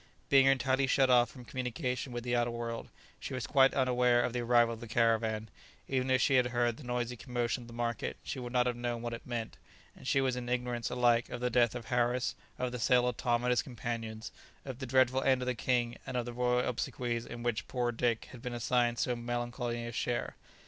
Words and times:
Being 0.29 0.47
entirely 0.47 0.87
shut 0.87 1.11
off 1.11 1.29
from 1.29 1.45
communication 1.45 2.11
with 2.11 2.23
the 2.23 2.35
outer 2.35 2.49
world, 2.49 2.89
she 3.19 3.35
was 3.35 3.45
quite 3.45 3.75
unaware 3.75 4.23
of 4.23 4.33
the 4.33 4.39
arrival 4.39 4.73
of 4.73 4.79
the 4.79 4.87
caravan; 4.87 5.47
even 5.87 6.09
if 6.09 6.19
she 6.23 6.33
had 6.37 6.47
heard 6.47 6.77
the 6.77 6.83
noisy 6.83 7.15
commotion 7.15 7.61
of 7.65 7.67
the 7.67 7.73
market 7.73 8.17
she 8.23 8.39
would 8.39 8.51
not 8.51 8.65
have 8.65 8.75
known 8.75 9.03
what 9.03 9.13
it 9.13 9.27
meant, 9.27 9.57
and 9.95 10.07
she 10.07 10.19
was 10.19 10.35
in 10.35 10.49
ignorance 10.49 10.89
alike 10.89 11.29
of 11.29 11.39
the 11.39 11.51
death 11.51 11.75
of 11.75 11.85
Harris, 11.85 12.33
of 12.57 12.71
the 12.71 12.79
sale 12.79 13.07
of 13.07 13.15
Tom 13.17 13.43
and 13.43 13.51
his 13.51 13.61
companions, 13.61 14.31
of 14.65 14.79
the 14.79 14.87
dreadful 14.87 15.21
end 15.21 15.43
of 15.43 15.45
the 15.45 15.53
king, 15.53 15.95
and 16.07 16.17
of 16.17 16.25
the 16.25 16.33
royal 16.33 16.67
obsequies 16.67 17.27
in 17.27 17.43
which 17.43 17.67
poor 17.67 17.91
Dick 17.91 18.25
had 18.31 18.41
been 18.41 18.53
assigned 18.55 18.97
so 18.97 19.15
melancholy 19.15 19.85
a 19.85 19.91
share. 19.91 20.35